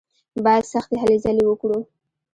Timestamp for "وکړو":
1.47-1.79